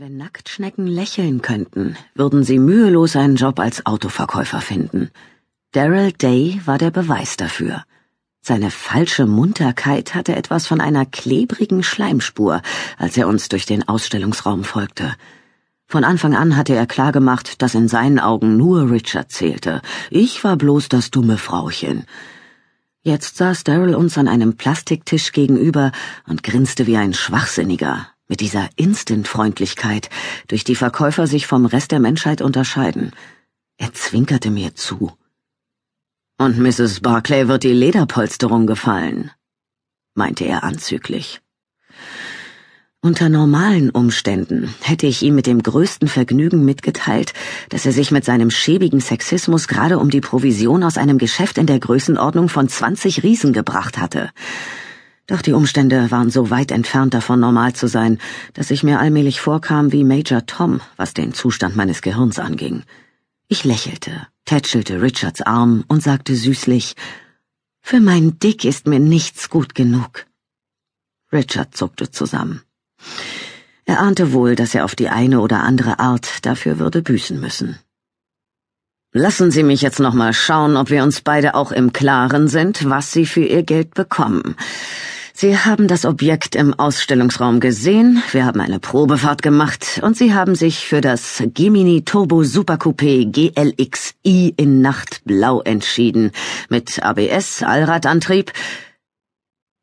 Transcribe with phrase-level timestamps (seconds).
[0.00, 5.10] Wenn Nacktschnecken lächeln könnten, würden sie mühelos einen Job als Autoverkäufer finden.
[5.72, 7.82] Daryl Day war der Beweis dafür.
[8.40, 12.62] Seine falsche Munterkeit hatte etwas von einer klebrigen Schleimspur,
[12.96, 15.16] als er uns durch den Ausstellungsraum folgte.
[15.88, 19.82] Von Anfang an hatte er klargemacht, dass in seinen Augen nur Richard zählte.
[20.10, 22.04] Ich war bloß das dumme Frauchen.
[23.02, 25.90] Jetzt saß Daryl uns an einem Plastiktisch gegenüber
[26.28, 30.10] und grinste wie ein Schwachsinniger, mit dieser Instant-Freundlichkeit,
[30.46, 33.12] durch die Verkäufer sich vom Rest der Menschheit unterscheiden.
[33.78, 35.12] Er zwinkerte mir zu.
[36.38, 37.00] Und Mrs.
[37.00, 39.32] Barclay wird die Lederpolsterung gefallen,
[40.14, 41.40] meinte er anzüglich.
[43.00, 47.32] Unter normalen Umständen hätte ich ihm mit dem größten Vergnügen mitgeteilt,
[47.68, 51.66] dass er sich mit seinem schäbigen Sexismus gerade um die Provision aus einem Geschäft in
[51.66, 54.30] der Größenordnung von 20 Riesen gebracht hatte.
[55.28, 58.18] Doch die Umstände waren so weit entfernt davon, normal zu sein,
[58.54, 62.82] dass ich mir allmählich vorkam wie Major Tom, was den Zustand meines Gehirns anging.
[63.46, 66.96] Ich lächelte, tätschelte Richards Arm und sagte süßlich,
[67.82, 70.24] Für mein Dick ist mir nichts gut genug.
[71.30, 72.62] Richard zuckte zusammen.
[73.84, 77.78] Er ahnte wohl, dass er auf die eine oder andere Art dafür würde büßen müssen.
[79.12, 82.88] Lassen Sie mich jetzt noch mal schauen, ob wir uns beide auch im Klaren sind,
[82.88, 84.56] was Sie für Ihr Geld bekommen.
[85.40, 90.56] Sie haben das Objekt im Ausstellungsraum gesehen, wir haben eine Probefahrt gemacht und Sie haben
[90.56, 96.32] sich für das Gemini Turbo Supercoupé GLXi in Nachtblau entschieden,
[96.68, 98.52] mit ABS, Allradantrieb.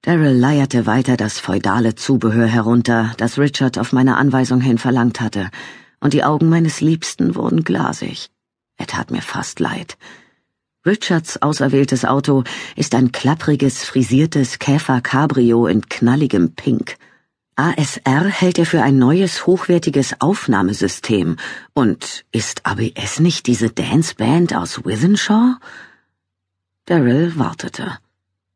[0.01, 5.49] Daryl leierte weiter das feudale Zubehör herunter, das Richard auf meine Anweisung hin verlangt hatte,
[6.01, 8.29] und die Augen meines Liebsten wurden glasig.
[8.75, 9.95] Er tat mir fast leid.
[10.86, 12.44] Richards auserwähltes Auto
[12.75, 16.97] ist ein klappriges, frisiertes Käfer-Cabrio in knalligem Pink.
[17.55, 21.38] ASR hält er für ein neues, hochwertiges Aufnahmesystem.
[21.73, 25.56] Und ist ABS nicht diese Danceband aus Withenshaw?
[26.86, 27.97] Daryl wartete.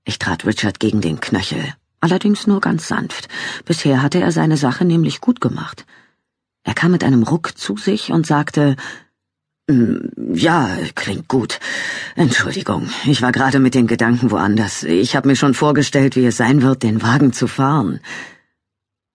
[0.04, 3.28] Ich trat Richard gegen den Knöchel, allerdings nur ganz sanft.
[3.66, 5.86] Bisher hatte er seine Sache nämlich gut gemacht.
[6.64, 8.76] Er kam mit einem Ruck zu sich und sagte,
[10.34, 11.60] ja, klingt gut.
[12.16, 14.84] Entschuldigung, ich war gerade mit den Gedanken woanders.
[14.84, 18.00] Ich habe mir schon vorgestellt, wie es sein wird, den Wagen zu fahren.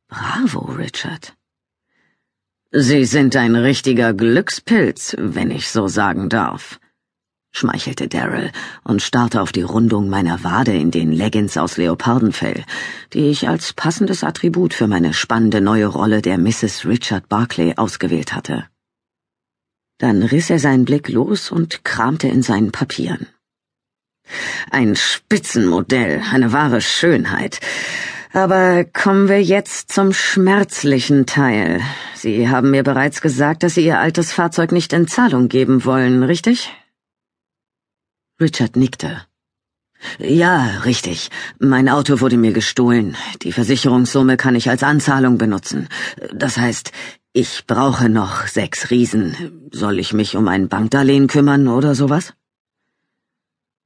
[0.08, 1.34] Bravo, Richard.
[2.70, 6.78] Sie sind ein richtiger Glückspilz, wenn ich so sagen darf,
[7.50, 8.50] schmeichelte Daryl
[8.84, 12.64] und starrte auf die Rundung meiner Wade in den Leggings aus Leopardenfell,
[13.12, 16.84] die ich als passendes Attribut für meine spannende neue Rolle der Mrs.
[16.84, 18.66] Richard Barclay ausgewählt hatte.
[19.98, 23.26] Dann riss er seinen Blick los und kramte in seinen Papieren.
[24.70, 27.60] Ein Spitzenmodell, eine wahre Schönheit.
[28.32, 31.80] Aber kommen wir jetzt zum schmerzlichen Teil.
[32.14, 36.24] Sie haben mir bereits gesagt, dass Sie Ihr altes Fahrzeug nicht in Zahlung geben wollen,
[36.24, 36.72] richtig?
[38.40, 39.22] Richard nickte.
[40.18, 41.30] Ja, richtig.
[41.60, 43.16] Mein Auto wurde mir gestohlen.
[43.42, 45.88] Die Versicherungssumme kann ich als Anzahlung benutzen.
[46.32, 46.90] Das heißt,
[47.36, 49.68] ich brauche noch sechs Riesen.
[49.72, 52.32] Soll ich mich um ein Bankdarlehen kümmern oder sowas?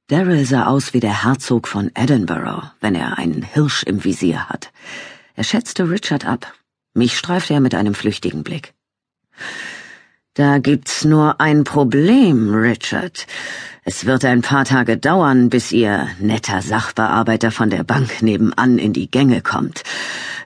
[0.07, 4.71] Daryl sah aus wie der Herzog von Edinburgh, wenn er einen Hirsch im Visier hat.
[5.35, 6.53] Er schätzte Richard ab.
[6.93, 8.73] Mich streifte er mit einem flüchtigen Blick.
[10.35, 13.25] Da gibt's nur ein Problem, Richard.
[13.83, 18.93] Es wird ein paar Tage dauern, bis Ihr netter Sachbearbeiter von der Bank nebenan in
[18.93, 19.83] die Gänge kommt.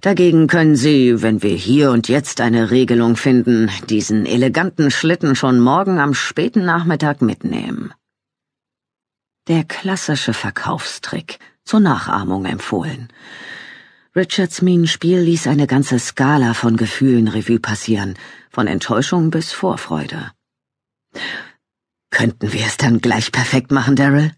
[0.04, 5.62] Dagegen können Sie, wenn wir hier und jetzt eine Regelung finden, diesen eleganten Schlitten schon
[5.62, 7.94] morgen am späten Nachmittag mitnehmen.
[9.48, 13.08] Der klassische Verkaufstrick, zur Nachahmung empfohlen.
[14.14, 18.16] Richards Minenspiel ließ eine ganze Skala von Gefühlen Revue passieren,
[18.50, 20.34] von Enttäuschung bis Vorfreude.
[22.10, 24.34] Könnten wir es dann gleich perfekt machen, Daryl?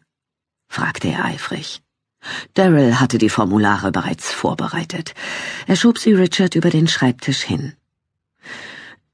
[0.70, 1.82] fragte er eifrig.
[2.54, 5.14] Daryl hatte die Formulare bereits vorbereitet.
[5.68, 7.74] Er schob sie Richard über den Schreibtisch hin.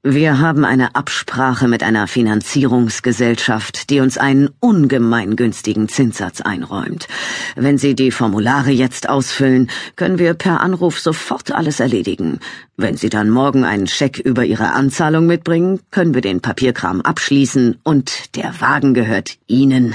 [0.04, 7.06] Wir haben eine Absprache mit einer Finanzierungsgesellschaft, die uns einen ungemein günstigen Zinssatz einräumt.
[7.54, 12.40] Wenn Sie die Formulare jetzt ausfüllen, können wir per Anruf sofort alles erledigen.
[12.76, 17.78] Wenn Sie dann morgen einen Scheck über Ihre Anzahlung mitbringen, können wir den Papierkram abschließen
[17.84, 19.94] und der Wagen gehört Ihnen.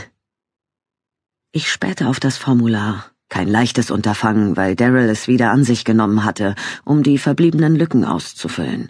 [1.57, 3.07] Ich spähte auf das Formular.
[3.29, 6.53] Kein leichtes Unterfangen, weil Daryl es wieder an sich genommen hatte,
[6.85, 8.89] um die verbliebenen Lücken auszufüllen.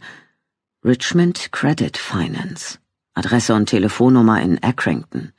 [0.83, 2.79] Richmond Credit Finance.
[3.13, 5.31] Adresse und Telefonnummer in Accrington.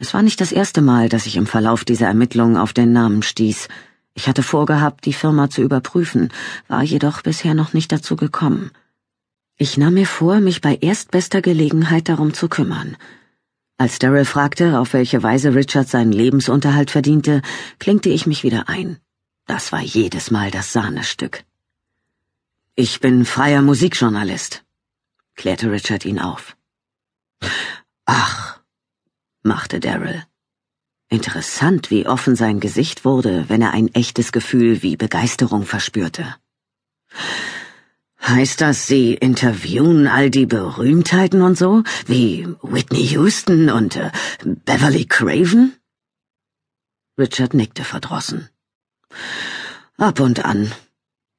[0.00, 3.22] Es war nicht das erste Mal, dass ich im Verlauf dieser Ermittlungen auf den Namen
[3.22, 3.68] stieß.
[4.14, 6.30] Ich hatte vorgehabt, die Firma zu überprüfen,
[6.66, 8.72] war jedoch bisher noch nicht dazu gekommen.
[9.56, 12.96] Ich nahm mir vor, mich bei erstbester Gelegenheit darum zu kümmern.
[13.76, 17.42] Als Daryl fragte, auf welche Weise Richard seinen Lebensunterhalt verdiente,
[17.80, 18.98] klinkte ich mich wieder ein.
[19.46, 21.44] Das war jedes Mal das Sahnestück.
[22.76, 24.64] Ich bin freier Musikjournalist,
[25.34, 26.56] klärte Richard ihn auf.
[28.04, 28.60] Ach,
[29.42, 30.24] machte Daryl.
[31.08, 36.36] Interessant, wie offen sein Gesicht wurde, wenn er ein echtes Gefühl wie Begeisterung verspürte.
[38.26, 44.10] Heißt das, Sie interviewen all die Berühmtheiten und so, wie Whitney Houston und äh,
[44.64, 45.74] Beverly Craven?
[47.18, 48.48] Richard nickte verdrossen.
[49.98, 50.72] Ab und an.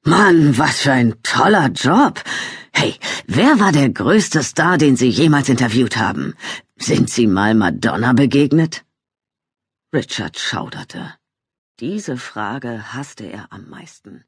[0.03, 2.23] Mann, was für ein toller Job.
[2.71, 2.93] Hey,
[3.25, 6.35] wer war der größte Star, den Sie jemals interviewt haben?
[6.77, 8.85] Sind Sie mal Madonna begegnet?
[9.91, 11.15] Richard schauderte.
[11.79, 14.23] Diese Frage hasste er am meisten.